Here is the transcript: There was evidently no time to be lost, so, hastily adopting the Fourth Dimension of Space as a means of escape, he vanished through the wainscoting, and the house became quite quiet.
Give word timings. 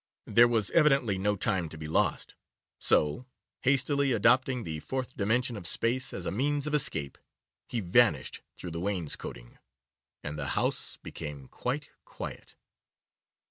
There 0.25 0.47
was 0.47 0.71
evidently 0.71 1.19
no 1.19 1.35
time 1.35 1.69
to 1.69 1.77
be 1.77 1.87
lost, 1.87 2.33
so, 2.79 3.27
hastily 3.61 4.13
adopting 4.13 4.63
the 4.63 4.79
Fourth 4.79 5.15
Dimension 5.15 5.55
of 5.55 5.67
Space 5.67 6.11
as 6.11 6.25
a 6.25 6.31
means 6.31 6.65
of 6.65 6.73
escape, 6.73 7.19
he 7.67 7.81
vanished 7.81 8.41
through 8.57 8.71
the 8.71 8.81
wainscoting, 8.81 9.59
and 10.23 10.39
the 10.39 10.47
house 10.57 10.97
became 11.03 11.47
quite 11.49 11.89
quiet. 12.03 12.55